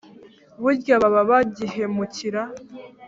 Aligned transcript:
burya 0.61 0.93
baba 1.01 1.21
bagihemukira 1.29 2.41